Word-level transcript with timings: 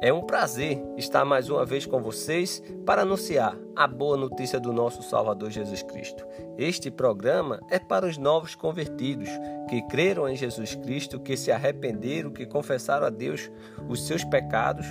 É 0.00 0.12
um 0.12 0.20
prazer 0.20 0.80
estar 0.96 1.24
mais 1.24 1.50
uma 1.50 1.64
vez 1.64 1.84
com 1.84 2.00
vocês 2.00 2.62
para 2.86 3.02
anunciar 3.02 3.58
a 3.74 3.84
boa 3.84 4.16
notícia 4.16 4.60
do 4.60 4.72
nosso 4.72 5.02
Salvador 5.02 5.50
Jesus 5.50 5.82
Cristo. 5.82 6.24
Este 6.56 6.88
programa 6.88 7.60
é 7.68 7.80
para 7.80 8.06
os 8.06 8.16
novos 8.16 8.54
convertidos 8.54 9.28
que 9.68 9.82
creram 9.88 10.28
em 10.28 10.36
Jesus 10.36 10.76
Cristo, 10.76 11.18
que 11.18 11.36
se 11.36 11.50
arrependeram, 11.50 12.30
que 12.30 12.46
confessaram 12.46 13.08
a 13.08 13.10
Deus 13.10 13.50
os 13.88 14.06
seus 14.06 14.22
pecados, 14.22 14.86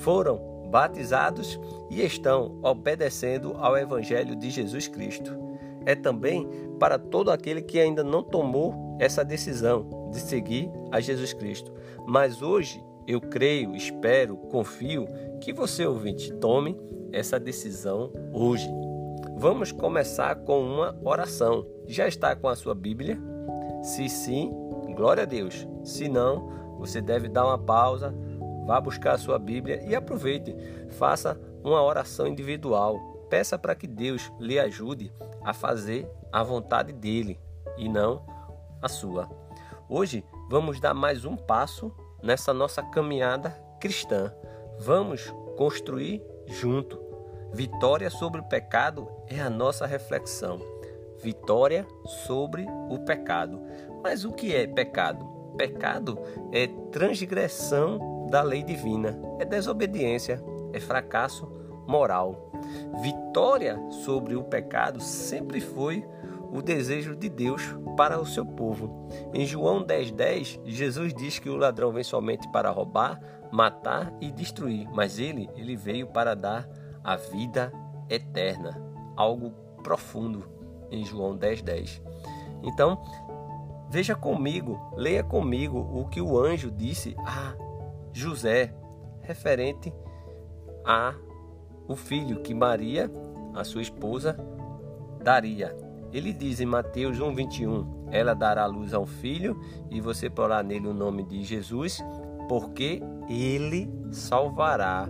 foram 0.00 0.68
batizados 0.70 1.58
e 1.90 2.00
estão 2.00 2.56
obedecendo 2.62 3.56
ao 3.58 3.76
Evangelho 3.76 4.36
de 4.36 4.48
Jesus 4.48 4.86
Cristo. 4.86 5.36
É 5.84 5.96
também 5.96 6.48
para 6.78 7.00
todo 7.00 7.32
aquele 7.32 7.62
que 7.62 7.80
ainda 7.80 8.04
não 8.04 8.22
tomou 8.22 8.96
essa 9.00 9.24
decisão 9.24 10.08
de 10.12 10.20
seguir 10.20 10.70
a 10.92 11.00
Jesus 11.00 11.32
Cristo, 11.32 11.72
mas 12.06 12.42
hoje 12.42 12.80
eu 13.06 13.20
creio, 13.20 13.74
espero, 13.74 14.36
confio 14.36 15.06
que 15.40 15.52
você, 15.52 15.86
ouvinte, 15.86 16.32
tome 16.34 16.78
essa 17.12 17.38
decisão 17.38 18.12
hoje. 18.32 18.68
Vamos 19.36 19.72
começar 19.72 20.36
com 20.36 20.60
uma 20.60 20.96
oração. 21.04 21.66
Já 21.86 22.06
está 22.06 22.36
com 22.36 22.48
a 22.48 22.54
sua 22.54 22.74
Bíblia? 22.74 23.18
Se 23.82 24.08
sim, 24.08 24.52
glória 24.94 25.24
a 25.24 25.26
Deus. 25.26 25.66
Se 25.84 26.08
não, 26.08 26.76
você 26.78 27.00
deve 27.00 27.28
dar 27.28 27.46
uma 27.46 27.58
pausa, 27.58 28.14
vá 28.66 28.80
buscar 28.80 29.14
a 29.14 29.18
sua 29.18 29.38
Bíblia 29.38 29.82
e 29.84 29.94
aproveite. 29.94 30.54
Faça 30.90 31.38
uma 31.64 31.82
oração 31.82 32.26
individual. 32.26 32.98
Peça 33.28 33.58
para 33.58 33.74
que 33.74 33.86
Deus 33.86 34.30
lhe 34.38 34.58
ajude 34.58 35.12
a 35.42 35.52
fazer 35.52 36.08
a 36.30 36.42
vontade 36.42 36.92
dele 36.92 37.40
e 37.76 37.88
não 37.88 38.24
a 38.80 38.88
sua. 38.88 39.28
Hoje 39.88 40.24
vamos 40.48 40.78
dar 40.80 40.94
mais 40.94 41.24
um 41.24 41.36
passo 41.36 41.92
nessa 42.22 42.52
nossa 42.54 42.82
caminhada 42.82 43.50
cristã. 43.80 44.32
Vamos 44.78 45.32
construir 45.56 46.22
junto. 46.46 47.00
Vitória 47.52 48.08
sobre 48.08 48.40
o 48.40 48.44
pecado 48.44 49.08
é 49.28 49.40
a 49.40 49.50
nossa 49.50 49.86
reflexão. 49.86 50.60
Vitória 51.22 51.86
sobre 52.24 52.66
o 52.88 52.98
pecado. 53.00 53.60
Mas 54.02 54.24
o 54.24 54.32
que 54.32 54.54
é 54.54 54.66
pecado? 54.66 55.24
Pecado 55.56 56.18
é 56.50 56.66
transgressão 56.90 58.26
da 58.30 58.42
lei 58.42 58.62
divina, 58.62 59.20
é 59.38 59.44
desobediência, 59.44 60.42
é 60.72 60.80
fracasso 60.80 61.46
moral. 61.86 62.50
Vitória 63.02 63.78
sobre 64.04 64.34
o 64.34 64.42
pecado 64.42 65.00
sempre 65.00 65.60
foi 65.60 66.04
o 66.52 66.60
desejo 66.60 67.16
de 67.16 67.30
Deus 67.30 67.62
para 67.96 68.20
o 68.20 68.26
seu 68.26 68.44
povo. 68.44 69.08
Em 69.32 69.46
João 69.46 69.82
10,10, 69.82 70.12
10, 70.14 70.60
Jesus 70.66 71.14
diz 71.14 71.38
que 71.38 71.48
o 71.48 71.56
ladrão 71.56 71.90
vem 71.90 72.04
somente 72.04 72.46
para 72.52 72.70
roubar, 72.70 73.18
matar 73.50 74.12
e 74.20 74.30
destruir, 74.30 74.86
mas 74.92 75.18
ele, 75.18 75.48
ele 75.56 75.74
veio 75.74 76.06
para 76.06 76.36
dar 76.36 76.68
a 77.02 77.16
vida 77.16 77.72
eterna, 78.08 78.78
algo 79.16 79.50
profundo 79.82 80.46
em 80.90 81.02
João 81.04 81.36
10,10. 81.36 81.62
10. 81.62 82.02
Então, 82.64 83.02
veja 83.88 84.14
comigo, 84.14 84.78
leia 84.94 85.24
comigo 85.24 85.78
o 85.78 86.06
que 86.06 86.20
o 86.20 86.38
anjo 86.38 86.70
disse 86.70 87.16
a 87.26 87.54
José, 88.12 88.74
referente 89.22 89.92
a 90.84 91.14
o 91.88 91.96
filho 91.96 92.40
que 92.40 92.54
Maria, 92.54 93.10
a 93.54 93.64
sua 93.64 93.82
esposa, 93.82 94.36
daria. 95.22 95.81
Ele 96.12 96.32
diz 96.32 96.60
em 96.60 96.66
Mateus 96.66 97.18
1:21, 97.18 98.08
ela 98.10 98.34
dará 98.34 98.66
luz 98.66 98.92
a 98.92 98.98
um 98.98 99.06
filho 99.06 99.58
e 99.90 100.00
você 100.00 100.28
porá 100.28 100.62
nele 100.62 100.86
o 100.86 100.94
nome 100.94 101.24
de 101.24 101.42
Jesus, 101.42 102.04
porque 102.48 103.02
ele 103.28 103.90
salvará 104.10 105.08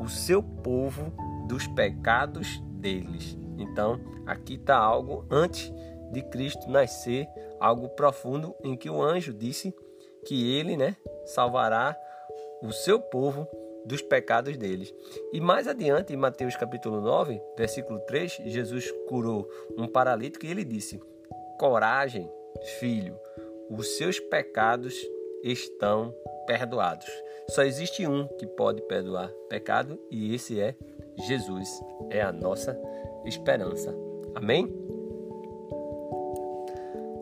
o 0.00 0.08
seu 0.08 0.42
povo 0.42 1.12
dos 1.46 1.66
pecados 1.66 2.62
deles. 2.72 3.36
Então, 3.58 4.00
aqui 4.26 4.54
está 4.54 4.76
algo 4.76 5.26
antes 5.30 5.70
de 6.10 6.22
Cristo 6.22 6.70
nascer, 6.70 7.28
algo 7.60 7.90
profundo 7.90 8.54
em 8.64 8.76
que 8.76 8.88
o 8.88 9.02
anjo 9.02 9.34
disse 9.34 9.74
que 10.26 10.56
ele, 10.56 10.76
né, 10.76 10.96
salvará 11.26 11.94
o 12.62 12.72
seu 12.72 12.98
povo 12.98 13.46
dos 13.84 14.02
pecados 14.02 14.56
deles. 14.56 14.94
E 15.32 15.40
mais 15.40 15.66
adiante, 15.66 16.12
em 16.12 16.16
Mateus 16.16 16.56
capítulo 16.56 17.00
9, 17.00 17.40
versículo 17.56 18.00
3, 18.00 18.42
Jesus 18.46 18.90
curou 19.08 19.48
um 19.76 19.86
paralítico 19.86 20.46
e 20.46 20.50
ele 20.50 20.64
disse: 20.64 21.00
Coragem, 21.58 22.30
filho, 22.78 23.18
os 23.70 23.96
seus 23.96 24.18
pecados 24.18 24.94
estão 25.42 26.14
perdoados. 26.46 27.06
Só 27.50 27.62
existe 27.62 28.06
um 28.06 28.26
que 28.38 28.46
pode 28.46 28.82
perdoar 28.82 29.30
pecado 29.48 29.98
e 30.10 30.34
esse 30.34 30.60
é 30.60 30.74
Jesus. 31.26 31.68
É 32.10 32.20
a 32.22 32.32
nossa 32.32 32.78
esperança. 33.24 33.94
Amém? 34.34 34.72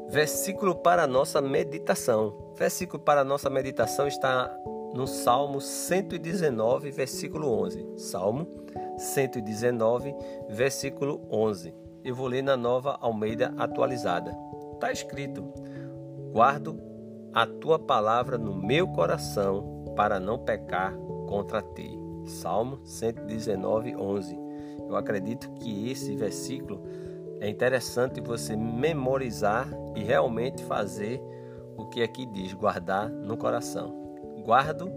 Versículo 0.09 0.75
para 0.77 1.03
a 1.03 1.07
nossa 1.07 1.41
meditação. 1.41 2.53
Versículo 2.57 3.03
para 3.03 3.21
a 3.21 3.25
nossa 3.25 3.51
meditação 3.51 4.07
está 4.07 4.55
no 4.99 5.07
Salmo 5.07 5.61
119, 5.61 6.91
versículo 6.91 7.53
11. 7.63 7.87
Salmo 7.99 8.49
119, 8.97 10.13
versículo 10.49 11.25
11. 11.31 11.73
Eu 12.03 12.17
vou 12.17 12.27
ler 12.27 12.43
na 12.43 12.57
nova 12.57 12.99
Almeida 13.01 13.55
atualizada. 13.57 14.37
Está 14.75 14.91
escrito: 14.91 15.45
Guardo 16.33 16.81
a 17.33 17.47
tua 17.47 17.79
palavra 17.79 18.37
no 18.37 18.53
meu 18.53 18.89
coração 18.89 19.85
para 19.95 20.19
não 20.19 20.37
pecar 20.37 20.93
contra 21.29 21.63
ti. 21.63 21.97
Salmo 22.27 22.85
119, 22.85 23.95
11. 23.95 24.37
Eu 24.81 24.97
acredito 24.97 25.49
que 25.61 25.93
esse 25.93 26.17
versículo 26.17 26.83
é 27.39 27.49
interessante 27.49 28.21
você 28.21 28.57
memorizar 28.57 29.69
e 29.95 30.03
realmente 30.03 30.65
fazer 30.65 31.23
o 31.77 31.87
que 31.87 32.03
aqui 32.03 32.27
diz, 32.27 32.53
guardar 32.53 33.09
no 33.09 33.37
coração 33.37 34.08
guardo 34.49 34.91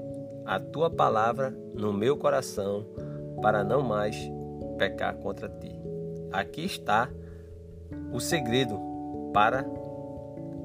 a 0.46 0.58
tua 0.62 0.90
palavra 0.90 1.52
no 1.74 1.92
meu 1.92 2.16
coração 2.16 2.86
para 3.42 3.66
não 3.66 3.82
mais 3.82 4.16
pecar 4.78 5.14
contra 5.16 5.50
ti. 5.50 5.78
Aqui 6.32 6.64
está 6.64 7.10
o 8.14 8.20
segredo 8.22 8.80
para 9.34 9.66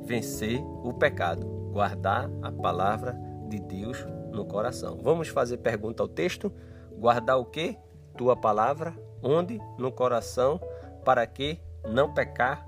vencer 0.04 0.62
o 0.84 0.94
pecado: 0.94 1.44
guardar 1.72 2.30
a 2.40 2.52
palavra 2.52 3.18
de 3.48 3.58
Deus 3.58 4.06
no 4.30 4.44
coração. 4.44 4.96
Vamos 5.02 5.26
fazer 5.26 5.56
pergunta 5.56 6.00
ao 6.00 6.08
texto: 6.08 6.52
guardar 6.92 7.40
o 7.40 7.44
que? 7.44 7.76
Tua 8.16 8.36
palavra, 8.36 8.94
onde? 9.20 9.58
No 9.76 9.90
coração, 9.90 10.60
para 11.04 11.26
que 11.26 11.60
não 11.88 12.14
pecar 12.14 12.64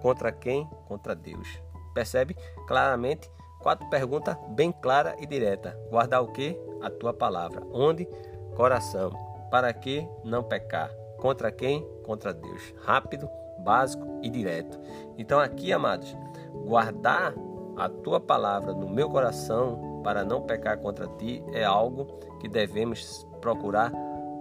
contra 0.00 0.32
quem? 0.32 0.64
Contra 0.86 1.14
Deus. 1.14 1.46
Percebe 1.92 2.34
claramente 2.66 3.30
Quatro 3.68 3.86
perguntas 3.90 4.34
bem 4.48 4.72
clara 4.72 5.14
e 5.20 5.26
direta. 5.26 5.78
Guardar 5.90 6.22
o 6.22 6.32
que? 6.32 6.58
A 6.80 6.88
tua 6.88 7.12
palavra. 7.12 7.62
Onde? 7.70 8.08
Coração. 8.56 9.12
Para 9.50 9.70
que 9.74 10.08
não 10.24 10.42
pecar? 10.42 10.90
Contra 11.18 11.52
quem? 11.52 11.86
Contra 12.02 12.32
Deus. 12.32 12.72
Rápido, 12.80 13.28
básico 13.58 14.20
e 14.22 14.30
direto. 14.30 14.80
Então 15.18 15.38
aqui, 15.38 15.70
amados, 15.70 16.16
guardar 16.64 17.34
a 17.76 17.90
tua 17.90 18.18
palavra 18.18 18.72
no 18.72 18.88
meu 18.88 19.10
coração 19.10 20.00
para 20.02 20.24
não 20.24 20.40
pecar 20.40 20.78
contra 20.78 21.06
ti 21.18 21.44
é 21.52 21.62
algo 21.62 22.06
que 22.40 22.48
devemos 22.48 23.28
procurar 23.42 23.92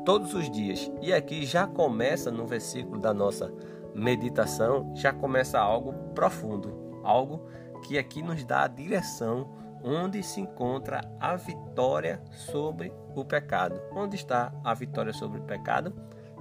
todos 0.05 0.33
os 0.33 0.49
dias. 0.49 0.89
E 1.01 1.11
aqui 1.11 1.45
já 1.45 1.67
começa 1.67 2.31
no 2.31 2.47
versículo 2.47 2.97
da 2.97 3.13
nossa 3.13 3.53
meditação, 3.93 4.89
já 4.95 5.11
começa 5.11 5.59
algo 5.59 5.91
profundo, 6.15 7.01
algo 7.03 7.45
que 7.77 7.97
aqui 7.97 8.21
nos 8.21 8.43
dá 8.43 8.63
a 8.63 8.67
direção 8.67 9.49
onde 9.83 10.21
se 10.23 10.41
encontra 10.41 11.01
a 11.19 11.35
vitória 11.35 12.21
sobre 12.31 12.91
o 13.15 13.23
pecado. 13.23 13.79
Onde 13.91 14.15
está 14.15 14.51
a 14.63 14.73
vitória 14.73 15.13
sobre 15.13 15.39
o 15.39 15.43
pecado? 15.43 15.93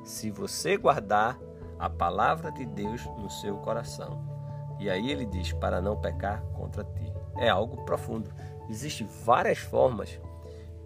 Se 0.04 0.30
você 0.30 0.76
guardar 0.76 1.38
a 1.78 1.90
palavra 1.90 2.50
de 2.50 2.64
Deus 2.64 3.04
no 3.18 3.28
seu 3.28 3.56
coração. 3.58 4.24
E 4.78 4.90
aí 4.90 5.10
ele 5.10 5.26
diz: 5.26 5.52
para 5.52 5.80
não 5.80 5.96
pecar 5.96 6.42
contra 6.54 6.84
ti. 6.84 7.12
É 7.38 7.48
algo 7.48 7.84
profundo. 7.84 8.30
Existem 8.68 9.06
várias 9.24 9.58
formas 9.58 10.18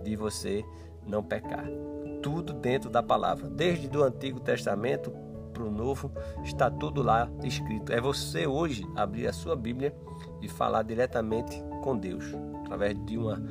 de 0.03 0.17
você 0.17 0.65
não 1.07 1.23
pecar. 1.23 1.65
Tudo 2.23 2.53
dentro 2.53 2.91
da 2.91 3.03
palavra, 3.03 3.49
desde 3.49 3.89
do 3.89 4.03
Antigo 4.03 4.41
Testamento 4.41 5.13
para 5.61 5.69
o 5.69 5.71
Novo, 5.71 6.11
está 6.43 6.71
tudo 6.71 7.03
lá 7.03 7.31
escrito. 7.45 7.93
É 7.93 8.01
você 8.01 8.47
hoje 8.47 8.87
abrir 8.97 9.27
a 9.27 9.33
sua 9.33 9.55
Bíblia 9.55 9.95
e 10.41 10.49
falar 10.49 10.83
diretamente 10.83 11.63
com 11.83 11.97
Deus, 11.97 12.25
através 12.65 12.99
de 13.05 13.19
uma 13.19 13.43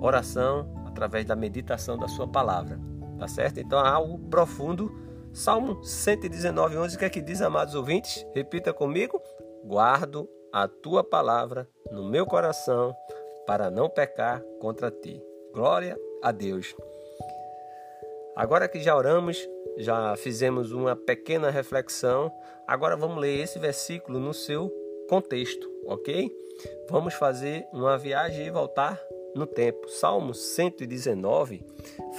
oração, 0.00 0.72
através 0.86 1.26
da 1.26 1.36
meditação 1.36 1.98
da 1.98 2.08
sua 2.08 2.26
palavra. 2.26 2.80
Tá 3.18 3.28
certo? 3.28 3.60
Então, 3.60 3.78
algo 3.78 4.18
profundo. 4.30 5.04
Salmo 5.32 5.84
119, 5.84 6.78
11, 6.78 6.96
o 6.96 6.98
que 6.98 7.04
é 7.04 7.10
que 7.10 7.20
diz, 7.20 7.42
amados 7.42 7.74
ouvintes? 7.74 8.26
Repita 8.34 8.72
comigo. 8.72 9.20
Guardo 9.64 10.26
a 10.50 10.66
tua 10.66 11.04
palavra 11.04 11.68
no 11.92 12.08
meu 12.08 12.24
coração 12.24 12.94
para 13.46 13.70
não 13.70 13.90
pecar 13.90 14.42
contra 14.58 14.90
ti. 14.90 15.22
Glória 15.52 15.98
a 16.22 16.32
Deus. 16.32 16.74
Agora 18.34 18.68
que 18.68 18.80
já 18.80 18.96
oramos, 18.96 19.46
já 19.76 20.16
fizemos 20.16 20.72
uma 20.72 20.96
pequena 20.96 21.50
reflexão, 21.50 22.32
agora 22.66 22.96
vamos 22.96 23.18
ler 23.18 23.40
esse 23.40 23.58
versículo 23.58 24.18
no 24.18 24.32
seu 24.32 24.72
contexto, 25.08 25.70
ok? 25.86 26.30
Vamos 26.88 27.14
fazer 27.14 27.66
uma 27.72 27.98
viagem 27.98 28.46
e 28.46 28.50
voltar 28.50 29.00
no 29.34 29.46
tempo. 29.46 29.88
Salmo 29.88 30.32
119 30.34 31.62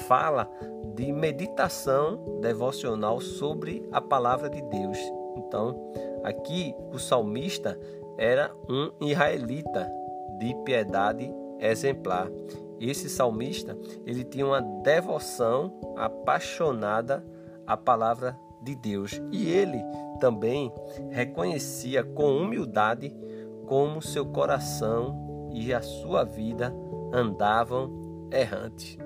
fala 0.07 0.49
de 0.93 1.11
meditação 1.11 2.39
devocional 2.39 3.19
sobre 3.19 3.87
a 3.91 3.99
palavra 3.99 4.49
de 4.49 4.61
Deus. 4.61 4.97
Então, 5.35 5.91
aqui 6.23 6.75
o 6.91 6.99
salmista 6.99 7.79
era 8.17 8.51
um 8.69 8.91
israelita 9.01 9.91
de 10.39 10.55
piedade 10.63 11.31
exemplar. 11.59 12.29
Esse 12.79 13.09
salmista, 13.09 13.75
ele 14.05 14.23
tinha 14.23 14.45
uma 14.45 14.61
devoção 14.61 15.73
apaixonada 15.95 17.25
à 17.67 17.75
palavra 17.75 18.39
de 18.61 18.73
Deus. 18.75 19.21
E 19.31 19.49
ele 19.49 19.83
também 20.19 20.71
reconhecia 21.11 22.03
com 22.03 22.37
humildade 22.37 23.15
como 23.67 24.01
seu 24.01 24.25
coração 24.25 25.49
e 25.51 25.73
a 25.73 25.81
sua 25.81 26.23
vida 26.23 26.73
andavam 27.13 27.91
errantes. 28.31 28.97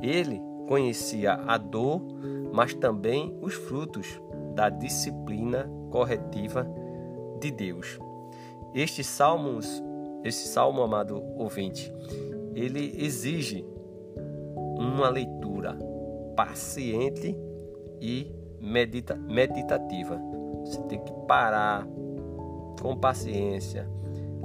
Ele 0.00 0.40
conhecia 0.68 1.34
a 1.34 1.56
dor, 1.58 2.02
mas 2.52 2.74
também 2.74 3.36
os 3.40 3.54
frutos 3.54 4.20
da 4.54 4.68
disciplina 4.68 5.70
corretiva 5.90 6.66
de 7.40 7.50
Deus. 7.50 7.98
Estes 8.74 9.06
salmos, 9.06 9.82
esse 10.24 10.48
salmo 10.48 10.82
amado 10.82 11.22
ouvinte, 11.36 11.92
ele 12.54 12.94
exige 12.98 13.64
uma 14.78 15.08
leitura 15.08 15.76
paciente 16.34 17.36
e 18.00 18.34
medita, 18.60 19.14
meditativa. 19.14 20.20
Você 20.64 20.82
tem 20.84 21.02
que 21.02 21.12
parar 21.26 21.86
com 22.80 22.96
paciência, 22.96 23.88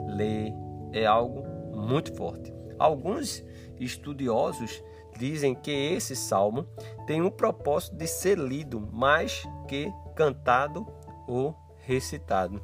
ler, 0.07 0.53
é 0.91 1.05
algo 1.05 1.43
muito 1.75 2.15
forte. 2.15 2.53
Alguns 2.77 3.43
estudiosos 3.79 4.83
dizem 5.17 5.53
que 5.53 5.71
esse 5.71 6.15
salmo 6.15 6.65
tem 7.05 7.21
o 7.21 7.31
propósito 7.31 7.95
de 7.95 8.07
ser 8.07 8.37
lido 8.37 8.79
mais 8.91 9.43
que 9.67 9.91
cantado 10.15 10.87
ou 11.27 11.55
recitado. 11.85 12.61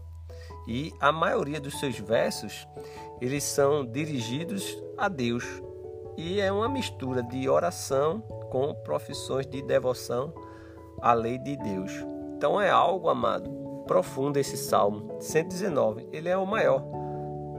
E 0.68 0.94
a 1.00 1.12
maioria 1.12 1.60
dos 1.60 1.80
seus 1.80 1.98
versos 2.00 2.68
eles 3.22 3.44
são 3.44 3.86
dirigidos 3.86 4.78
a 4.98 5.08
Deus 5.08 5.44
e 6.18 6.40
é 6.40 6.52
uma 6.52 6.68
mistura 6.68 7.22
de 7.22 7.48
oração 7.48 8.22
com 8.52 8.74
profissões 8.84 9.46
de 9.46 9.62
devoção 9.62 10.34
à 11.02 11.14
lei 11.14 11.38
de 11.38 11.56
Deus. 11.58 11.92
Então 12.36 12.60
é 12.60 12.70
algo, 12.70 13.10
amado, 13.10 13.50
profundo 13.88 14.38
esse 14.38 14.58
Salmo 14.58 15.18
119. 15.20 16.08
Ele 16.12 16.30
é 16.30 16.38
o 16.38 16.46
maior 16.46 16.84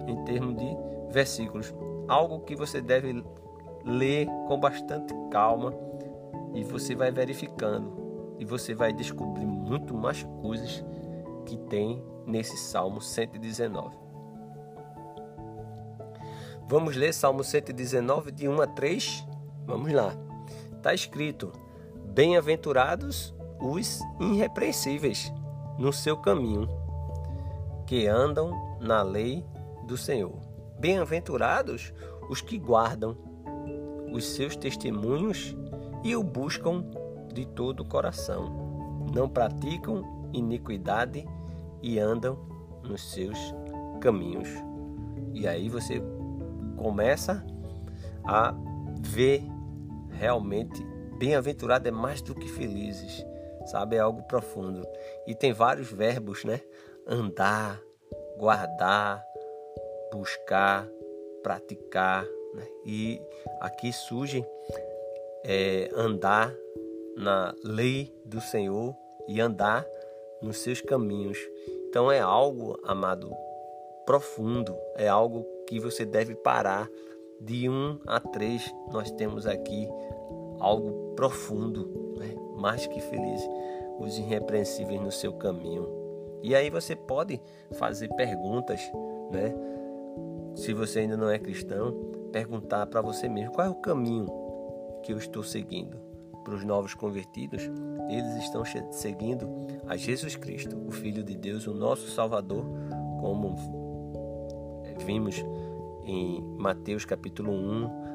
em 0.07 0.25
termos 0.25 0.57
de 0.57 0.77
versículos. 1.11 1.75
Algo 2.07 2.41
que 2.41 2.55
você 2.55 2.81
deve 2.81 3.25
ler 3.85 4.27
com 4.47 4.59
bastante 4.59 5.15
calma 5.31 5.75
e 6.55 6.65
você 6.65 6.95
vai 6.95 7.11
verificando 7.11 8.37
e 8.39 8.45
você 8.45 8.75
vai 8.75 8.93
descobrir 8.93 9.47
muito 9.47 9.95
mais 9.95 10.23
coisas 10.41 10.85
que 11.45 11.57
tem 11.57 12.03
nesse 12.27 12.57
Salmo 12.57 13.01
119. 13.01 13.97
Vamos 16.69 16.97
ler 16.97 17.15
Salmo 17.15 17.43
119, 17.43 18.31
de 18.31 18.47
1 18.47 18.61
a 18.61 18.67
3? 18.67 19.27
Vamos 19.67 19.91
lá. 19.91 20.15
Está 20.77 20.93
escrito: 20.93 21.51
Bem-aventurados 22.19 23.33
os 23.61 24.01
irrepreensíveis 24.19 25.33
no 25.79 25.93
seu 25.93 26.17
caminho, 26.17 26.69
que 27.87 28.09
andam 28.09 28.51
na 28.81 29.03
lei 29.03 29.47
do 29.87 29.97
Senhor. 29.97 30.35
Bem-aventurados 30.81 31.95
os 32.29 32.41
que 32.41 32.59
guardam 32.59 33.17
os 34.13 34.25
seus 34.31 34.57
testemunhos 34.57 35.57
e 36.03 36.17
o 36.17 36.25
buscam 36.25 36.85
de 37.33 37.47
todo 37.47 37.85
o 37.85 37.89
coração. 37.89 39.07
Não 39.15 39.29
praticam 39.29 40.03
iniquidade 40.33 41.25
e 41.81 42.01
andam 42.01 42.37
nos 42.83 43.13
seus 43.13 43.39
caminhos. 44.01 44.49
E 45.33 45.47
aí 45.47 45.69
você 45.69 46.03
começa 46.77 47.47
a 48.25 48.53
ver 49.03 49.45
realmente 50.11 50.85
bem-aventurado 51.19 51.89
é 51.89 51.91
mais 51.91 52.23
do 52.23 52.35
que 52.35 52.49
felizes, 52.49 53.25
sabe? 53.67 53.97
É 53.97 53.99
algo 53.99 54.23
profundo. 54.23 54.87
E 55.27 55.35
tem 55.35 55.53
vários 55.53 55.91
verbos, 55.91 56.45
né? 56.45 56.61
Andar, 57.07 57.81
guardar, 58.39 59.25
buscar, 60.13 60.89
praticar. 61.43 62.25
Né? 62.55 62.67
E 62.87 63.23
aqui 63.61 63.93
surge 63.93 64.45
é, 65.45 65.91
andar 65.95 66.55
na 67.17 67.55
lei 67.65 68.15
do 68.25 68.41
Senhor 68.41 68.95
e 69.27 69.41
andar 69.41 69.85
nos 70.41 70.59
seus 70.59 70.81
caminhos. 70.81 71.39
Então 71.89 72.11
é 72.13 72.21
algo, 72.21 72.79
amado, 72.85 73.31
profundo, 74.07 74.77
é 74.95 75.09
algo 75.09 75.45
que 75.67 75.81
você 75.81 76.05
deve 76.05 76.35
parar. 76.35 76.89
De 77.41 77.69
1 77.69 78.01
a 78.05 78.19
3, 78.19 78.75
nós 78.91 79.13
temos 79.13 79.47
aqui 79.47 79.89
algo 80.59 81.15
profundo, 81.15 82.15
né? 82.19 82.35
mais 82.57 82.87
que 82.87 83.01
feliz, 83.01 83.41
os 83.99 84.19
irrepreensíveis 84.19 85.01
no 85.01 85.11
seu 85.11 85.33
caminho. 85.33 85.89
E 86.43 86.55
aí 86.55 86.71
você 86.71 86.95
pode 86.95 87.41
fazer 87.79 88.09
perguntas, 88.15 88.81
né? 89.31 89.55
Se 90.55 90.73
você 90.73 91.01
ainda 91.01 91.17
não 91.17 91.31
é 91.31 91.39
cristão, 91.39 91.93
perguntar 92.33 92.87
para 92.87 93.01
você 93.01 93.29
mesmo 93.29 93.53
qual 93.53 93.67
é 93.67 93.71
o 93.71 93.75
caminho 93.75 94.27
que 95.03 95.13
eu 95.13 95.19
estou 95.19 95.43
seguindo. 95.43 95.99
Para 96.45 96.55
os 96.55 96.65
novos 96.65 96.95
convertidos, 96.95 97.63
eles 98.09 98.37
estão 98.37 98.63
seguindo 98.91 99.49
a 99.87 99.97
Jesus 99.97 100.35
Cristo, 100.37 100.77
o 100.87 100.91
Filho 100.91 101.23
de 101.23 101.37
Deus, 101.37 101.67
o 101.67 101.75
nosso 101.75 102.09
Salvador, 102.09 102.65
como 103.21 103.55
vimos 105.05 105.45
em 106.05 106.41
Mateus 106.59 107.05
capítulo 107.05 107.53
1, 107.53 108.08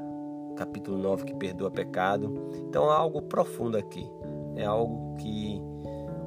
capítulo 0.55 0.97
9, 0.97 1.25
que 1.25 1.35
perdoa 1.35 1.71
pecado. 1.71 2.33
Então 2.67 2.89
há 2.89 2.95
algo 2.95 3.21
profundo 3.21 3.77
aqui. 3.77 4.09
É 4.55 4.65
algo 4.65 5.15
que 5.17 5.61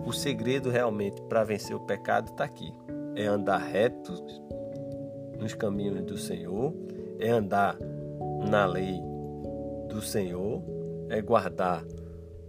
o 0.05 0.13
segredo 0.13 0.71
realmente 0.71 1.21
para 1.23 1.45
vencer 1.45 1.75
o 1.75 1.81
pecado 1.81 2.31
está 2.31 2.45
aqui. 2.45 2.73
É 3.15 3.27
andar 3.27 3.59
reto 3.59 4.13
nos 5.39 5.55
caminhos 5.55 6.03
do 6.03 6.17
Senhor, 6.17 6.75
é 7.19 7.31
andar 7.31 7.79
na 8.49 8.67
lei 8.67 9.01
do 9.89 10.01
Senhor, 10.03 10.63
é 11.09 11.21
guardar 11.21 11.85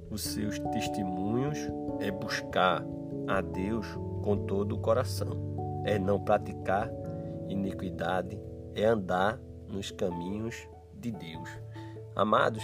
os 0.09 0.23
seus 0.23 0.59
testemunhos, 0.59 1.57
é 1.99 2.11
buscar 2.11 2.85
a 3.27 3.41
Deus 3.41 3.85
com 4.23 4.37
todo 4.45 4.75
o 4.75 4.79
coração, 4.79 5.83
é 5.85 5.97
não 5.99 6.19
praticar 6.19 6.89
iniquidade 7.49 8.37
é 8.77 8.85
andar 8.85 9.39
nos 9.67 9.91
caminhos 9.91 10.55
de 10.93 11.11
Deus. 11.11 11.49
Amados, 12.17 12.63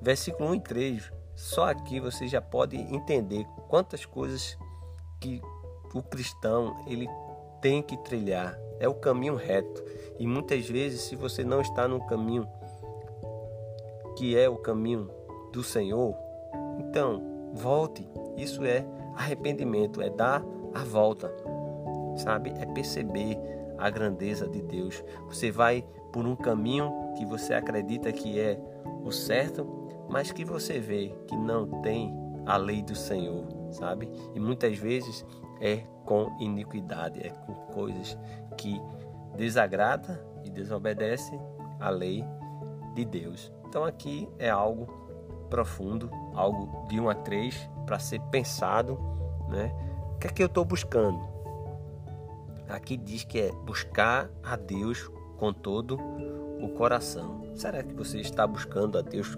versículo 0.00 0.50
1 0.50 0.54
e 0.54 0.60
3, 0.60 1.12
só 1.34 1.68
aqui 1.68 1.98
você 1.98 2.28
já 2.28 2.40
pode 2.40 2.76
entender 2.76 3.44
quantas 3.68 4.06
coisas 4.06 4.56
que 5.20 5.42
o 5.92 6.00
cristão 6.04 6.84
ele 6.86 7.08
tem 7.60 7.82
que 7.82 7.96
trilhar. 8.04 8.56
É 8.78 8.88
o 8.88 8.94
caminho 8.94 9.34
reto. 9.34 9.82
E 10.20 10.26
muitas 10.26 10.68
vezes, 10.68 11.00
se 11.00 11.16
você 11.16 11.42
não 11.42 11.60
está 11.60 11.88
no 11.88 12.06
caminho 12.06 12.46
que 14.16 14.38
é 14.38 14.48
o 14.48 14.56
caminho 14.56 15.10
do 15.52 15.64
Senhor, 15.64 16.14
então 16.78 17.50
volte. 17.54 18.08
Isso 18.36 18.64
é 18.64 18.86
arrependimento, 19.16 20.00
é 20.00 20.10
dar 20.10 20.44
a 20.72 20.84
volta, 20.84 21.34
sabe? 22.18 22.50
É 22.60 22.66
perceber 22.66 23.36
a 23.78 23.90
grandeza 23.90 24.48
de 24.48 24.62
Deus. 24.62 25.02
Você 25.26 25.50
vai 25.50 25.84
por 26.12 26.26
um 26.26 26.36
caminho 26.36 26.92
que 27.16 27.24
você 27.24 27.54
acredita 27.54 28.12
que 28.12 28.38
é 28.38 28.58
o 29.02 29.10
certo, 29.10 29.66
mas 30.08 30.32
que 30.32 30.44
você 30.44 30.78
vê 30.78 31.14
que 31.26 31.36
não 31.36 31.82
tem 31.82 32.14
a 32.46 32.56
lei 32.56 32.82
do 32.82 32.94
Senhor, 32.94 33.44
sabe? 33.70 34.10
E 34.34 34.40
muitas 34.40 34.76
vezes 34.78 35.24
é 35.60 35.82
com 36.04 36.36
iniquidade, 36.38 37.20
é 37.20 37.30
com 37.30 37.54
coisas 37.72 38.16
que 38.56 38.80
desagrada 39.36 40.24
e 40.44 40.50
desobedece 40.50 41.38
a 41.80 41.90
lei 41.90 42.24
de 42.94 43.04
Deus. 43.04 43.52
Então 43.68 43.84
aqui 43.84 44.28
é 44.38 44.48
algo 44.48 44.86
profundo, 45.50 46.10
algo 46.34 46.86
de 46.88 46.98
um 47.00 47.08
a 47.08 47.14
três 47.14 47.68
para 47.84 47.98
ser 47.98 48.20
pensado, 48.30 48.98
né? 49.48 49.72
O 50.14 50.18
que 50.18 50.26
é 50.28 50.30
que 50.30 50.42
eu 50.42 50.46
estou 50.46 50.64
buscando? 50.64 51.35
Aqui 52.68 52.96
diz 52.96 53.24
que 53.24 53.38
é 53.38 53.52
buscar 53.52 54.30
a 54.42 54.56
Deus 54.56 55.10
com 55.38 55.52
todo 55.52 55.98
o 56.60 56.68
coração. 56.70 57.46
Será 57.54 57.82
que 57.82 57.94
você 57.94 58.20
está 58.20 58.46
buscando 58.46 58.98
a 58.98 59.02
Deus 59.02 59.36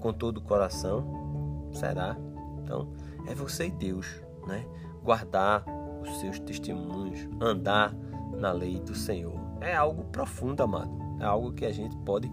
com 0.00 0.12
todo 0.12 0.38
o 0.38 0.42
coração? 0.42 1.68
Será? 1.72 2.16
Então, 2.62 2.92
é 3.26 3.34
você 3.34 3.66
e 3.66 3.70
Deus, 3.70 4.22
né? 4.46 4.66
Guardar 5.02 5.64
os 6.00 6.18
seus 6.20 6.38
testemunhos, 6.40 7.28
andar 7.40 7.94
na 8.36 8.52
lei 8.52 8.78
do 8.80 8.94
Senhor. 8.94 9.38
É 9.60 9.74
algo 9.74 10.04
profundo, 10.04 10.62
amado. 10.62 10.90
É 11.20 11.24
algo 11.24 11.52
que 11.52 11.66
a 11.66 11.72
gente 11.72 11.96
pode 11.98 12.30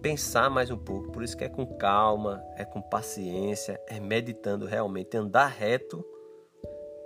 pensar 0.00 0.48
mais 0.50 0.70
um 0.70 0.78
pouco. 0.78 1.10
Por 1.12 1.22
isso 1.22 1.36
que 1.36 1.44
é 1.44 1.48
com 1.48 1.66
calma, 1.66 2.42
é 2.56 2.64
com 2.64 2.80
paciência, 2.80 3.80
é 3.86 4.00
meditando 4.00 4.66
realmente, 4.66 5.16
andar 5.16 5.46
reto 5.46 6.04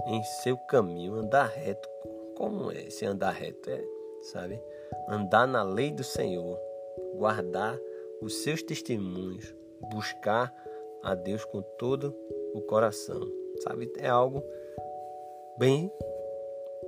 em 0.06 0.22
seu 0.22 0.56
caminho, 0.56 1.14
andar 1.14 1.46
reto. 1.48 1.88
Como 2.36 2.70
é 2.70 2.82
esse 2.86 3.04
andar 3.04 3.32
reto? 3.32 3.70
É, 3.70 3.82
sabe? 4.22 4.60
Andar 5.08 5.46
na 5.46 5.62
lei 5.62 5.90
do 5.90 6.04
Senhor, 6.04 6.58
guardar 7.16 7.78
os 8.20 8.42
seus 8.42 8.62
testemunhos, 8.62 9.54
buscar 9.92 10.54
a 11.02 11.14
Deus 11.14 11.44
com 11.44 11.62
todo 11.78 12.14
o 12.54 12.60
coração. 12.62 13.20
Sabe? 13.60 13.92
É 13.98 14.08
algo 14.08 14.42
bem 15.58 15.90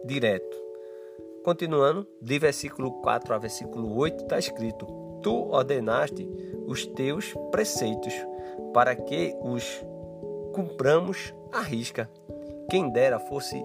direto. 0.04 0.62
Continuando, 1.45 2.07
de 2.21 2.38
versículo 2.38 3.02
4 3.02 3.35
a 3.35 3.38
versículo 3.38 3.97
8 3.97 4.23
está 4.23 4.38
escrito: 4.38 4.87
Tu 5.23 5.50
ordenaste 5.50 6.28
os 6.66 6.87
teus 6.87 7.35
preceitos 7.50 8.14
para 8.73 8.95
que 8.95 9.37
os 9.42 9.85
cumpramos 10.54 11.35
à 11.50 11.61
risca. 11.61 12.09
Quem 12.73 12.88
dera 12.88 13.19
fosse 13.19 13.62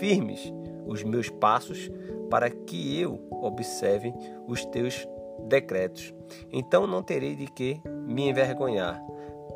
firmes 0.00 0.52
os 0.84 1.04
meus 1.04 1.30
passos 1.30 1.88
para 2.28 2.50
que 2.50 3.00
eu 3.00 3.24
observe 3.30 4.12
os 4.48 4.64
teus 4.64 5.06
decretos. 5.46 6.12
Então 6.52 6.84
não 6.84 7.04
terei 7.04 7.36
de 7.36 7.46
que 7.46 7.80
me 8.04 8.28
envergonhar 8.28 9.00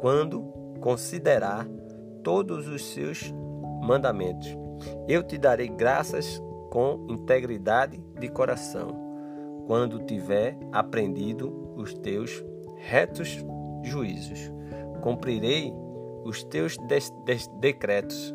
quando 0.00 0.40
considerar 0.81 1.66
todos 2.23 2.69
os 2.69 2.85
seus 2.93 3.35
mandamentos. 3.83 4.57
Eu 5.09 5.25
te 5.25 5.37
darei 5.37 5.66
graças 5.66 6.40
com 6.71 7.09
integridade 7.11 8.00
de 8.21 8.28
coração, 8.28 9.64
quando 9.66 10.05
tiver 10.05 10.57
aprendido 10.71 11.73
os 11.75 11.93
teus 11.93 12.40
retos 12.76 13.45
juízos. 13.83 14.52
Cumprirei 15.02 15.75
os 16.25 16.45
teus 16.45 16.76
decretos. 17.59 18.33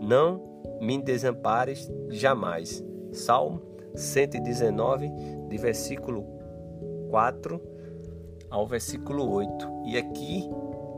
Não 0.00 0.42
me 0.80 1.00
desampares 1.02 1.90
jamais. 2.10 2.84
Salmo 3.12 3.62
119, 3.94 5.10
de 5.48 5.56
versículo 5.56 6.24
4 7.10 7.60
ao 8.50 8.66
versículo 8.66 9.30
8. 9.30 9.68
E 9.86 9.96
aqui 9.96 10.48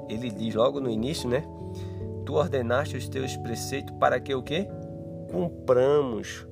ele 0.08 0.30
diz 0.30 0.54
logo 0.54 0.80
no 0.80 0.90
início, 0.90 1.28
né? 1.28 1.44
Tu 2.24 2.34
ordenaste 2.34 2.96
os 2.96 3.08
teus 3.08 3.36
preceitos 3.36 3.94
para 3.98 4.20
que 4.20 4.34
o 4.34 4.42
quê? 4.42 4.68
Cumpramos 5.30 6.48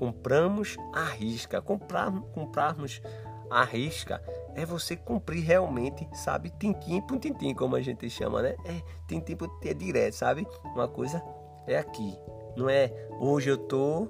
compramos 0.00 0.78
à 0.94 1.04
risca. 1.04 1.60
Comprar, 1.60 2.10
comprarmos 2.32 3.02
à 3.50 3.62
risca 3.64 4.22
é 4.54 4.64
você 4.64 4.96
cumprir 4.96 5.44
realmente, 5.44 6.08
sabe, 6.14 6.50
tintim 6.58 7.02
por 7.02 7.18
tintim, 7.18 7.54
como 7.54 7.76
a 7.76 7.82
gente 7.82 8.08
chama, 8.08 8.40
né? 8.40 8.56
É 8.64 8.80
tintim 9.06 9.36
por 9.36 9.50
é 9.62 9.74
direto, 9.74 10.14
sabe? 10.14 10.46
Uma 10.74 10.88
coisa 10.88 11.22
é 11.66 11.76
aqui, 11.76 12.18
não 12.56 12.68
é 12.68 12.92
hoje 13.18 13.50
eu 13.50 13.56
tô, 13.56 14.08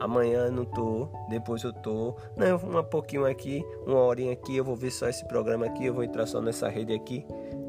amanhã 0.00 0.50
não 0.50 0.64
tô, 0.64 1.08
depois 1.28 1.62
eu 1.62 1.72
tô, 1.72 2.16
não, 2.36 2.80
um 2.80 2.84
pouquinho 2.84 3.26
aqui, 3.26 3.64
uma 3.86 4.00
horinha 4.00 4.32
aqui, 4.32 4.56
eu 4.56 4.64
vou 4.64 4.76
ver 4.76 4.90
só 4.90 5.08
esse 5.08 5.26
programa 5.26 5.66
aqui, 5.66 5.86
eu 5.86 5.94
vou 5.94 6.04
entrar 6.04 6.26
só 6.26 6.40
nessa 6.40 6.68
rede 6.68 6.92
aqui. 6.92 7.26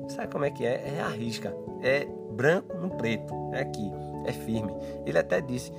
Sabe 0.10 0.32
como 0.32 0.46
é 0.46 0.52
que 0.52 0.66
é? 0.66 0.96
É 0.98 1.02
a 1.02 1.10
risca, 1.10 1.54
é 1.82 2.06
branco 2.32 2.78
no 2.78 2.90
preto, 2.92 3.34
é 3.54 3.62
aqui, 3.62 3.92
é 4.26 4.32
firme. 4.32 4.74
Ele 5.06 5.18
até 5.18 5.42
disse: 5.42 5.72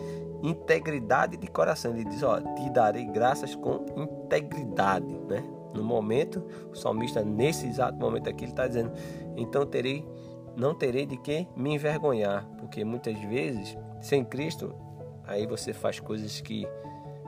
integridade 0.43 1.37
de 1.37 1.47
coração. 1.47 1.93
Ele 1.93 2.05
diz: 2.05 2.23
Ó, 2.23 2.41
te 2.41 2.71
darei 2.71 3.05
graças 3.05 3.55
com 3.55 3.85
integridade, 3.97 5.19
né? 5.29 5.43
No 5.75 5.85
momento, 5.85 6.45
o 6.71 6.75
salmista, 6.75 7.23
nesse 7.23 7.67
exato 7.67 7.99
momento 7.99 8.29
aqui, 8.29 8.45
ele 8.45 8.53
está 8.53 8.67
dizendo: 8.67 8.93
Então 9.37 9.65
terei, 9.67 10.05
não 10.59 10.75
terei 10.75 11.07
de 11.07 11.17
que 11.17 11.47
me 11.57 11.75
envergonhar, 11.75 12.45
porque 12.59 12.85
muitas 12.85 13.19
vezes, 13.21 13.77
sem 14.01 14.25
Cristo, 14.25 14.75
aí 15.25 15.47
você 15.47 15.73
faz 15.73 16.01
coisas 16.01 16.41
que 16.41 16.67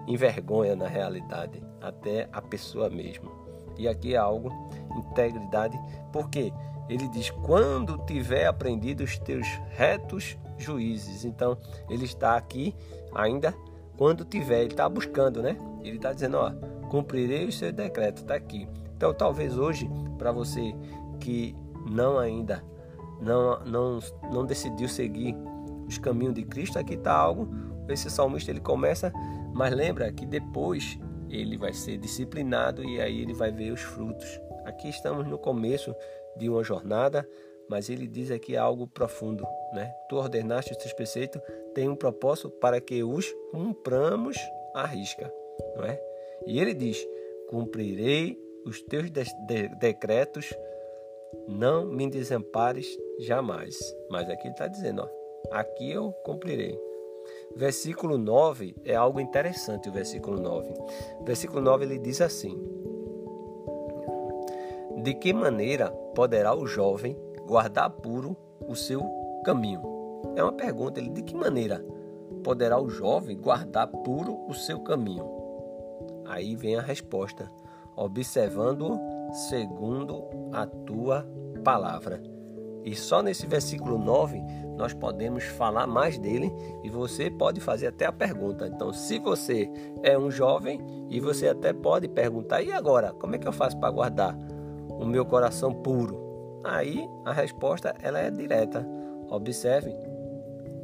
envergonha 0.06 0.74
na 0.74 0.88
realidade, 0.88 1.62
até 1.80 2.28
a 2.32 2.42
pessoa 2.42 2.90
mesma. 2.90 3.30
E 3.78 3.88
aqui 3.88 4.14
é 4.14 4.18
algo, 4.18 4.50
integridade, 4.96 5.78
porque 6.12 6.52
ele 6.88 7.08
diz: 7.08 7.30
quando 7.30 7.96
tiver 8.04 8.46
aprendido 8.46 9.04
os 9.04 9.18
teus 9.18 9.46
retos 9.70 10.36
juízes. 10.60 11.24
Então, 11.24 11.56
ele 11.88 12.04
está 12.04 12.36
aqui 12.36 12.74
ainda 13.14 13.54
quando 13.96 14.24
tiver, 14.24 14.60
ele 14.60 14.70
está 14.70 14.88
buscando, 14.88 15.42
né? 15.42 15.56
Ele 15.82 15.96
está 15.96 16.12
dizendo, 16.12 16.38
ó, 16.38 16.50
cumprirei 16.88 17.46
o 17.46 17.52
seu 17.52 17.72
decreto, 17.72 18.22
está 18.22 18.34
aqui. 18.34 18.68
Então, 18.96 19.12
talvez 19.12 19.58
hoje, 19.58 19.90
para 20.18 20.32
você 20.32 20.74
que 21.18 21.54
não 21.86 22.18
ainda, 22.18 22.64
não, 23.20 23.60
não, 23.64 23.98
não 24.32 24.46
decidiu 24.46 24.88
seguir 24.88 25.36
os 25.86 25.98
caminhos 25.98 26.34
de 26.34 26.44
Cristo, 26.44 26.78
aqui 26.78 26.94
está 26.94 27.12
algo. 27.12 27.48
Esse 27.88 28.08
salmista 28.08 28.50
ele 28.50 28.60
começa, 28.60 29.12
mas 29.52 29.74
lembra 29.74 30.12
que 30.12 30.24
depois 30.24 30.98
ele 31.28 31.56
vai 31.56 31.72
ser 31.72 31.98
disciplinado 31.98 32.84
e 32.84 33.00
aí 33.00 33.20
ele 33.20 33.34
vai 33.34 33.50
ver 33.50 33.72
os 33.72 33.80
frutos. 33.80 34.40
Aqui 34.64 34.88
estamos 34.88 35.26
no 35.26 35.38
começo 35.38 35.94
de 36.36 36.48
uma 36.48 36.62
jornada, 36.62 37.28
mas 37.68 37.88
ele 37.88 38.06
diz 38.06 38.30
aqui 38.30 38.56
algo 38.56 38.86
profundo, 38.86 39.44
né? 39.72 39.92
Tu 40.08 40.16
ordenaste 40.16 40.72
estes 40.72 40.92
preceitos, 40.92 41.40
tem 41.74 41.88
um 41.88 41.96
propósito 41.96 42.50
para 42.50 42.80
que 42.80 43.02
os 43.02 43.26
cumpramos 43.50 44.36
à 44.74 44.86
risca, 44.86 45.32
não 45.76 45.84
é? 45.84 46.00
E 46.46 46.58
ele 46.58 46.74
diz: 46.74 47.04
Cumprirei 47.48 48.38
os 48.64 48.82
teus 48.82 49.10
de 49.10 49.24
de 49.46 49.68
decretos, 49.76 50.52
não 51.48 51.86
me 51.86 52.08
desampares 52.08 52.86
jamais. 53.20 53.78
Mas 54.10 54.28
aqui 54.28 54.46
ele 54.46 54.54
está 54.54 54.66
dizendo: 54.66 55.02
ó, 55.02 55.08
aqui 55.54 55.90
eu 55.90 56.12
cumprirei. 56.24 56.78
Versículo 57.54 58.16
9 58.16 58.76
é 58.84 58.94
algo 58.94 59.20
interessante, 59.20 59.88
o 59.88 59.92
versículo 59.92 60.40
9. 60.40 60.72
Versículo 61.24 61.60
9 61.60 61.84
ele 61.84 61.98
diz 61.98 62.20
assim: 62.20 62.58
De 65.02 65.14
que 65.14 65.32
maneira 65.32 65.90
poderá 66.14 66.54
o 66.54 66.66
jovem 66.66 67.16
guardar 67.46 67.90
puro 67.90 68.36
o 68.66 68.74
seu 68.74 69.02
caminho? 69.44 69.82
É 70.36 70.42
uma 70.42 70.52
pergunta, 70.52 71.00
ele 71.00 71.10
de 71.10 71.22
que 71.22 71.34
maneira 71.34 71.84
poderá 72.42 72.80
o 72.80 72.88
jovem 72.88 73.36
guardar 73.36 73.88
puro 73.88 74.46
o 74.48 74.54
seu 74.54 74.80
caminho? 74.80 75.28
Aí 76.26 76.54
vem 76.54 76.76
a 76.76 76.82
resposta: 76.82 77.50
observando 77.96 78.98
segundo 79.32 80.24
a 80.52 80.66
tua 80.66 81.26
palavra. 81.64 82.29
E 82.84 82.94
só 82.94 83.22
nesse 83.22 83.46
versículo 83.46 83.98
9 83.98 84.42
nós 84.76 84.94
podemos 84.94 85.44
falar 85.44 85.86
mais 85.86 86.18
dele 86.18 86.50
e 86.82 86.88
você 86.88 87.30
pode 87.30 87.60
fazer 87.60 87.88
até 87.88 88.06
a 88.06 88.12
pergunta. 88.12 88.66
Então, 88.66 88.92
se 88.92 89.18
você 89.18 89.70
é 90.02 90.18
um 90.18 90.30
jovem 90.30 90.80
e 91.10 91.20
você 91.20 91.48
até 91.48 91.72
pode 91.72 92.08
perguntar: 92.08 92.62
e 92.62 92.72
agora, 92.72 93.12
como 93.12 93.34
é 93.34 93.38
que 93.38 93.46
eu 93.46 93.52
faço 93.52 93.78
para 93.78 93.90
guardar 93.90 94.36
o 94.88 95.04
meu 95.04 95.26
coração 95.26 95.74
puro? 95.74 96.60
Aí 96.64 97.06
a 97.24 97.32
resposta 97.32 97.94
ela 98.02 98.18
é 98.18 98.30
direta. 98.30 98.86
Observe 99.28 99.94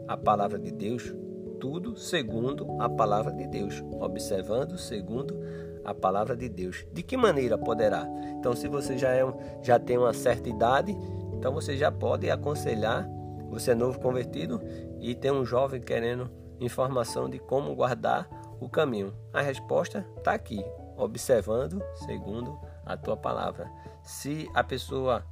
a 0.07 0.17
palavra 0.17 0.59
de 0.59 0.71
Deus, 0.71 1.15
tudo 1.59 1.97
segundo 1.97 2.67
a 2.79 2.88
palavra 2.88 3.33
de 3.33 3.47
Deus, 3.47 3.83
observando 3.99 4.79
segundo 4.79 5.35
a 5.85 5.95
palavra 5.95 6.37
de 6.37 6.49
Deus. 6.49 6.85
De 6.93 7.03
que 7.03 7.17
maneira 7.17 7.57
poderá? 7.57 8.07
Então, 8.38 8.55
se 8.55 8.69
você 8.69 8.99
já, 8.99 9.15
é, 9.15 9.25
já 9.62 9.79
tem 9.79 9.97
uma 9.97 10.12
certa 10.12 10.49
idade, 10.49 10.97
então 11.38 11.52
você 11.52 11.76
já 11.76 11.90
pode 11.90 12.31
aconselhar, 12.31 13.09
você 13.49 13.73
é 13.73 13.75
novo 13.75 14.00
convertido 14.00 14.61
e 15.00 15.14
tem 15.14 15.31
um 15.31 15.45
jovem 15.45 15.81
querendo 15.81 16.31
informação 16.61 17.28
de 17.28 17.38
como 17.38 17.75
guardar 17.75 18.28
o 18.61 18.69
caminho. 18.69 19.14
A 19.33 19.40
resposta 19.40 20.07
está 20.16 20.33
aqui, 20.33 20.64
observando 20.97 21.83
segundo 22.07 22.59
a 22.85 22.97
tua 22.97 23.16
palavra. 23.16 23.71
Se 24.02 24.49
a 24.55 24.64
pessoa 24.64 25.25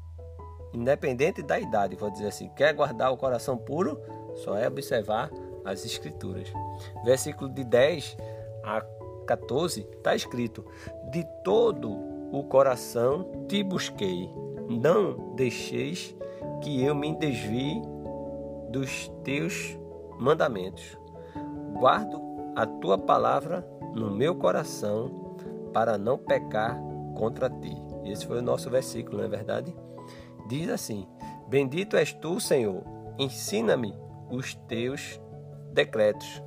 independente 0.73 1.43
da 1.43 1.59
idade, 1.59 1.97
vou 1.97 2.11
dizer 2.11 2.27
assim, 2.27 2.49
quer 2.51 2.75
guardar 2.75 3.13
o 3.13 3.17
coração 3.17 3.57
puro, 3.57 3.99
só 4.35 4.57
é 4.57 4.67
observar 4.67 5.31
as 5.65 5.85
escrituras. 5.85 6.53
Versículo 7.05 7.49
de 7.49 7.65
10 7.65 8.17
a 8.65 8.81
14 9.27 9.81
está 9.81 10.15
escrito: 10.15 10.65
De 11.11 11.25
todo 11.43 11.91
o 12.33 12.45
coração 12.45 13.47
te 13.49 13.63
busquei, 13.63 14.29
não 14.69 15.35
deixeis 15.35 16.17
que 16.63 16.83
eu 16.83 16.95
me 16.95 17.15
desvie 17.17 17.83
dos 18.71 19.09
teus 19.23 19.79
mandamentos. 20.19 20.99
Guardo 21.79 22.21
a 22.57 22.67
tua 22.67 22.97
palavra 22.97 23.67
no 23.95 24.11
meu 24.11 24.35
coração 24.35 25.37
para 25.73 25.99
não 25.99 26.17
pecar 26.17 26.79
contra 27.17 27.51
ti. 27.51 27.77
Esse 28.05 28.27
foi 28.27 28.39
o 28.39 28.43
nosso 28.43 28.71
versículo, 28.71 29.19
não 29.19 29.25
é 29.25 29.29
verdade? 29.29 29.75
Diz 30.49 30.69
assim: 30.69 31.07
Bendito 31.49 31.97
és 31.97 32.13
tu, 32.13 32.41
Senhor, 32.41 32.83
ensina-me 33.19 33.95
os 34.31 34.55
teus 34.55 35.21
decretos. 35.73 36.43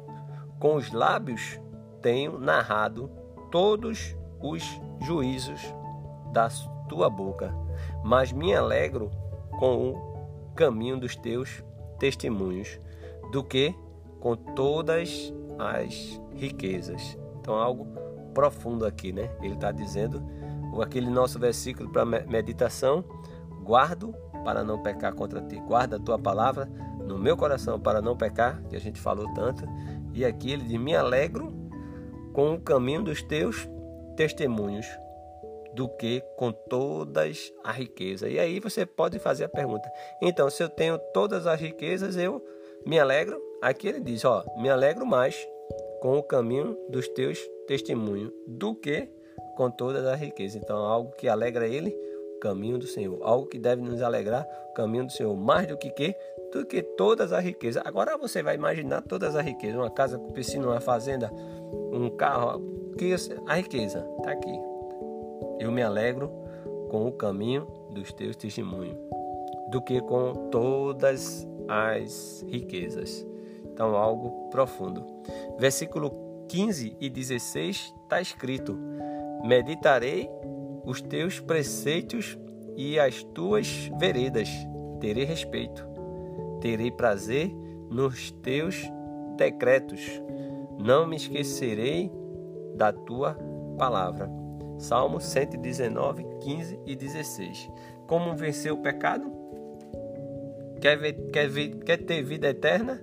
Com 0.59 0.75
os 0.75 0.91
lábios 0.91 1.59
tenho 2.01 2.39
narrado 2.39 3.09
todos 3.51 4.15
os 4.41 4.63
juízos 5.01 5.61
da 6.31 6.47
tua 6.87 7.09
boca, 7.09 7.53
mas 8.03 8.31
me 8.31 8.53
alegro 8.53 9.11
com 9.59 9.91
o 9.91 10.53
caminho 10.55 10.99
dos 10.99 11.15
teus 11.15 11.63
testemunhos, 11.99 12.79
do 13.31 13.43
que 13.43 13.75
com 14.19 14.35
todas 14.35 15.33
as 15.59 16.21
riquezas. 16.35 17.17
Então, 17.39 17.55
algo 17.55 17.87
profundo 18.33 18.85
aqui, 18.85 19.11
né? 19.11 19.29
Ele 19.41 19.53
está 19.53 19.71
dizendo, 19.71 20.23
aquele 20.81 21.09
nosso 21.09 21.39
versículo 21.39 21.89
para 21.89 22.05
meditação: 22.05 23.03
guardo 23.63 24.13
para 24.43 24.63
não 24.63 24.81
pecar 24.81 25.13
contra 25.13 25.41
ti, 25.41 25.59
guarda 25.59 25.97
a 25.97 25.99
tua 25.99 26.17
palavra 26.17 26.69
no 26.99 27.17
meu 27.17 27.35
coração 27.35 27.79
para 27.79 28.01
não 28.01 28.15
pecar, 28.15 28.61
que 28.69 28.75
a 28.75 28.79
gente 28.79 28.99
falou 28.99 29.33
tanto. 29.33 29.63
E 30.13 30.25
aqui 30.25 30.51
ele 30.51 30.63
diz: 30.63 30.79
me 30.79 30.95
alegro 30.95 31.53
com 32.33 32.53
o 32.53 32.59
caminho 32.61 33.03
dos 33.03 33.21
teus 33.23 33.67
testemunhos 34.15 34.87
do 35.77 35.87
que 35.87 36.23
com 36.35 36.51
todas 36.51 37.53
as 37.63 37.75
riquezas. 37.75 38.31
E 38.31 38.39
aí 38.39 38.59
você 38.59 38.83
pode 38.83 39.19
fazer 39.19 39.43
a 39.43 39.49
pergunta: 39.49 39.87
então, 40.19 40.49
se 40.49 40.63
eu 40.63 40.67
tenho 40.67 40.97
todas 41.13 41.45
as 41.45 41.61
riquezas, 41.61 42.17
eu 42.17 42.43
me 42.83 42.99
alegro? 42.99 43.39
Aqui 43.61 43.87
ele 43.87 43.99
diz: 43.99 44.25
ó, 44.25 44.43
me 44.57 44.69
alegro 44.69 45.05
mais 45.05 45.47
com 46.01 46.17
o 46.17 46.23
caminho 46.23 46.75
dos 46.89 47.07
teus 47.09 47.39
testemunhos 47.67 48.33
do 48.47 48.73
que 48.73 49.07
com 49.55 49.69
todas 49.69 50.03
as 50.05 50.19
riquezas. 50.19 50.61
Então, 50.61 50.77
algo 50.77 51.11
que 51.11 51.27
alegra 51.27 51.67
ele, 51.67 51.95
o 52.35 52.39
caminho 52.39 52.79
do 52.79 52.87
Senhor. 52.87 53.19
Algo 53.21 53.45
que 53.45 53.59
deve 53.59 53.83
nos 53.83 54.01
alegrar, 54.01 54.47
o 54.71 54.73
caminho 54.73 55.05
do 55.05 55.11
Senhor. 55.11 55.35
Mais 55.35 55.67
do 55.67 55.77
que 55.77 55.91
que? 55.91 56.15
Do 56.51 56.65
que 56.65 56.81
todas 56.81 57.31
as 57.31 57.43
riquezas. 57.43 57.83
Agora 57.85 58.17
você 58.17 58.41
vai 58.41 58.55
imaginar 58.55 59.03
todas 59.03 59.35
as 59.35 59.45
riquezas. 59.45 59.75
Uma 59.75 59.91
casa 59.91 60.17
com 60.17 60.31
piscina, 60.31 60.65
uma 60.65 60.81
fazenda, 60.81 61.31
um 61.91 62.09
carro. 62.09 62.75
Que 62.97 63.13
a 63.45 63.53
riqueza 63.53 64.07
está 64.17 64.31
aqui. 64.31 64.76
Eu 65.59 65.71
me 65.71 65.81
alegro 65.81 66.31
com 66.89 67.07
o 67.07 67.11
caminho 67.11 67.67
dos 67.91 68.13
teus 68.13 68.35
testemunhos 68.35 68.97
do 69.69 69.81
que 69.81 69.99
com 70.01 70.49
todas 70.49 71.47
as 71.67 72.45
riquezas. 72.47 73.25
Então, 73.65 73.95
algo 73.95 74.49
profundo. 74.49 75.05
Versículo 75.59 76.45
15 76.47 76.95
e 76.99 77.09
16 77.09 77.93
está 78.03 78.21
escrito: 78.21 78.77
Meditarei 79.43 80.29
os 80.85 81.01
teus 81.01 81.39
preceitos 81.39 82.37
e 82.75 82.99
as 82.99 83.23
tuas 83.23 83.89
veredas, 83.99 84.49
terei 84.99 85.25
respeito, 85.25 85.85
terei 86.61 86.91
prazer 86.91 87.51
nos 87.89 88.31
teus 88.31 88.89
decretos, 89.35 90.21
não 90.77 91.05
me 91.05 91.15
esquecerei 91.15 92.11
da 92.75 92.93
tua 92.93 93.37
palavra. 93.77 94.46
Salmo 94.77 95.19
119, 95.19 96.25
15 96.41 96.79
e 96.85 96.95
16. 96.95 97.69
Como 98.07 98.35
vencer 98.35 98.71
o 98.71 98.77
pecado? 98.77 99.31
Quer, 100.79 100.97
ver, 100.97 101.13
quer, 101.31 101.49
ver, 101.49 101.69
quer 101.79 101.97
ter 101.97 102.23
vida 102.23 102.49
eterna? 102.49 103.01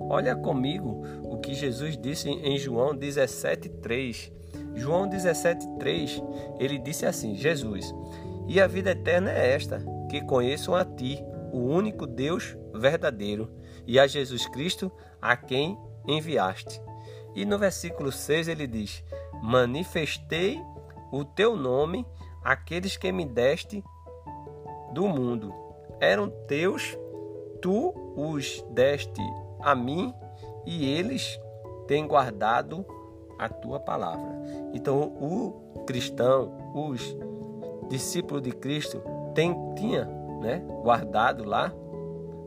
Olha 0.00 0.34
comigo 0.34 1.02
o 1.22 1.38
que 1.38 1.54
Jesus 1.54 1.96
disse 1.96 2.28
em 2.28 2.58
João 2.58 2.94
17:3. 2.94 4.32
João 4.74 5.08
17:3, 5.08 6.22
ele 6.58 6.78
disse 6.78 7.06
assim: 7.06 7.34
Jesus, 7.36 7.94
e 8.48 8.60
a 8.60 8.66
vida 8.66 8.90
eterna 8.90 9.30
é 9.30 9.54
esta, 9.54 9.82
que 10.10 10.20
conheçam 10.20 10.74
a 10.74 10.84
ti, 10.84 11.24
o 11.52 11.58
único 11.58 12.06
Deus 12.06 12.56
verdadeiro, 12.74 13.50
e 13.86 13.98
a 13.98 14.06
Jesus 14.06 14.46
Cristo, 14.48 14.90
a 15.22 15.36
quem 15.36 15.78
enviaste. 16.06 16.80
E 17.34 17.44
no 17.44 17.58
versículo 17.58 18.12
6 18.12 18.48
ele 18.48 18.66
diz: 18.66 19.02
Manifestei 19.42 20.60
o 21.18 21.24
teu 21.24 21.56
nome 21.56 22.06
àqueles 22.42 22.96
que 22.96 23.10
me 23.12 23.24
deste 23.24 23.84
do 24.92 25.06
mundo. 25.06 25.52
Eram 26.00 26.28
teus, 26.46 26.98
tu 27.62 27.94
os 28.16 28.64
deste 28.70 29.22
a 29.60 29.74
mim 29.74 30.12
e 30.66 30.84
eles 30.84 31.40
têm 31.86 32.06
guardado 32.06 32.84
a 33.38 33.48
tua 33.48 33.80
palavra. 33.80 34.32
Então, 34.72 35.00
o 35.00 35.82
cristão, 35.86 36.52
os 36.74 37.16
discípulos 37.88 38.42
de 38.42 38.52
Cristo, 38.52 39.00
tem, 39.34 39.54
tinha 39.74 40.04
né, 40.40 40.64
guardado 40.82 41.44
lá 41.44 41.72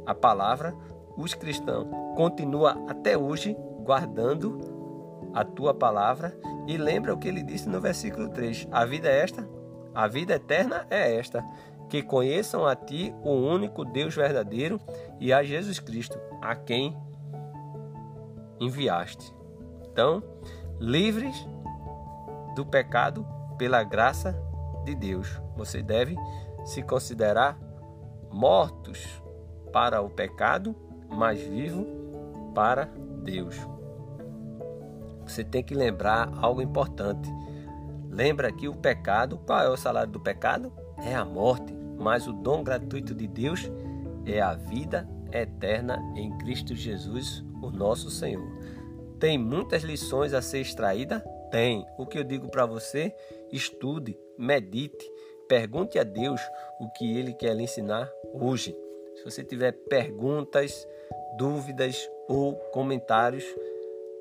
a 0.05 0.13
palavra. 0.13 0.75
Os 1.17 1.33
cristãos 1.33 1.87
continua 2.15 2.77
até 2.87 3.17
hoje 3.17 3.55
guardando 3.83 4.59
a 5.33 5.43
tua 5.43 5.73
palavra. 5.73 6.37
E 6.67 6.77
lembra 6.77 7.13
o 7.13 7.17
que 7.17 7.27
ele 7.27 7.41
disse 7.41 7.69
no 7.69 7.79
versículo 7.79 8.29
3: 8.29 8.67
A 8.71 8.85
vida 8.85 9.07
é 9.07 9.23
esta, 9.23 9.47
a 9.95 10.07
vida 10.07 10.35
eterna 10.35 10.85
é 10.89 11.15
esta, 11.15 11.43
que 11.89 12.03
conheçam 12.03 12.65
a 12.65 12.75
ti, 12.75 13.15
o 13.23 13.31
único 13.31 13.85
Deus 13.85 14.13
verdadeiro, 14.13 14.79
e 15.19 15.31
a 15.31 15.41
Jesus 15.41 15.79
Cristo, 15.79 16.19
a 16.41 16.55
quem 16.55 16.95
enviaste. 18.59 19.33
Então, 19.89 20.21
livres 20.79 21.47
do 22.55 22.65
pecado 22.65 23.25
pela 23.57 23.83
graça 23.83 24.37
de 24.83 24.93
Deus. 24.93 25.41
Você 25.55 25.81
deve 25.81 26.15
se 26.65 26.83
considerar 26.83 27.57
mortos 28.29 29.23
para 29.71 30.01
o 30.01 30.09
pecado, 30.09 30.75
mas 31.09 31.39
vivo 31.39 31.85
para 32.53 32.89
Deus. 33.23 33.76
Você 35.27 35.43
tem 35.43 35.63
que 35.63 35.75
lembrar 35.75 36.31
algo 36.41 36.61
importante. 36.61 37.29
Lembra 38.09 38.51
que 38.51 38.67
o 38.67 38.75
pecado, 38.75 39.37
qual 39.45 39.61
é 39.61 39.69
o 39.69 39.77
salário 39.77 40.11
do 40.11 40.19
pecado? 40.19 40.71
É 40.97 41.13
a 41.13 41.25
morte, 41.25 41.73
mas 41.97 42.27
o 42.27 42.33
dom 42.33 42.63
gratuito 42.63 43.13
de 43.13 43.27
Deus 43.27 43.69
é 44.25 44.41
a 44.41 44.53
vida 44.53 45.07
eterna 45.31 46.01
em 46.15 46.35
Cristo 46.39 46.75
Jesus, 46.75 47.43
o 47.61 47.69
nosso 47.69 48.09
Senhor. 48.09 48.47
Tem 49.19 49.37
muitas 49.37 49.83
lições 49.83 50.33
a 50.33 50.41
ser 50.41 50.61
extraída? 50.61 51.19
Tem. 51.51 51.85
O 51.97 52.05
que 52.05 52.17
eu 52.17 52.23
digo 52.23 52.49
para 52.49 52.65
você? 52.65 53.13
Estude, 53.51 54.17
medite, 54.37 55.11
pergunte 55.47 55.97
a 55.97 56.03
Deus 56.03 56.41
o 56.79 56.89
que 56.91 57.17
Ele 57.17 57.33
quer 57.33 57.55
lhe 57.55 57.63
ensinar 57.63 58.09
hoje. 58.33 58.75
Se 59.15 59.23
você 59.23 59.43
tiver 59.43 59.71
perguntas, 59.71 60.87
dúvidas 61.37 62.09
ou 62.27 62.55
comentários, 62.71 63.43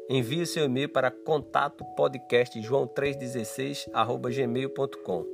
envie 0.08 0.46
seu 0.46 0.64
e-mail 0.64 0.88
para 0.88 1.10
contato 1.10 1.84
podcast 1.96 2.58
joão316 2.60 3.88
gmail.com. 4.34 5.24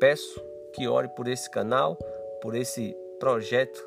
Peço 0.00 0.42
que 0.74 0.86
ore 0.86 1.08
por 1.08 1.28
esse 1.28 1.50
canal, 1.50 1.96
por 2.40 2.54
esse 2.54 2.94
projeto 3.18 3.86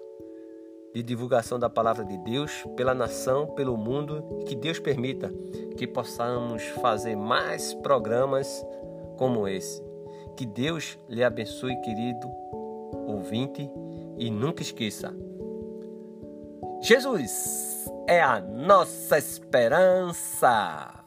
de 0.94 1.02
divulgação 1.02 1.58
da 1.58 1.70
palavra 1.70 2.04
de 2.04 2.18
Deus 2.18 2.64
pela 2.76 2.94
nação, 2.94 3.48
pelo 3.48 3.78
mundo, 3.78 4.44
que 4.46 4.56
Deus 4.56 4.78
permita 4.78 5.32
que 5.78 5.88
possamos 5.88 6.64
fazer 6.82 7.16
mais 7.16 7.74
programas 7.76 8.66
como 9.18 9.48
esse. 9.48 9.82
Que 10.36 10.46
Deus 10.46 10.98
lhe 11.10 11.24
abençoe, 11.24 11.80
querido 11.82 12.28
ouvinte, 13.08 13.70
e 14.18 14.30
nunca 14.30 14.62
esqueça: 14.62 15.16
Jesus 16.82 17.90
é 18.12 18.20
a 18.22 18.42
nossa 18.42 19.18
esperança. 19.18 21.01